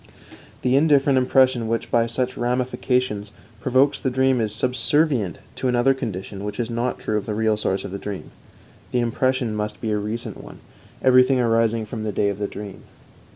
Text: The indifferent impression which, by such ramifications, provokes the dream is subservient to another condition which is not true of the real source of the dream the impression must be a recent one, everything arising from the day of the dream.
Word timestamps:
The 0.63 0.75
indifferent 0.75 1.19
impression 1.19 1.67
which, 1.67 1.91
by 1.91 2.07
such 2.07 2.35
ramifications, 2.35 3.31
provokes 3.59 3.99
the 3.99 4.09
dream 4.09 4.41
is 4.41 4.51
subservient 4.51 5.37
to 5.57 5.67
another 5.67 5.93
condition 5.93 6.43
which 6.43 6.59
is 6.59 6.71
not 6.71 6.97
true 6.97 7.17
of 7.19 7.27
the 7.27 7.35
real 7.35 7.55
source 7.55 7.83
of 7.85 7.91
the 7.91 7.99
dream 7.99 8.31
the 8.91 8.99
impression 8.99 9.55
must 9.55 9.79
be 9.79 9.91
a 9.91 9.99
recent 9.99 10.43
one, 10.43 10.57
everything 11.03 11.39
arising 11.39 11.85
from 11.85 12.01
the 12.03 12.11
day 12.11 12.29
of 12.29 12.39
the 12.39 12.47
dream. 12.47 12.81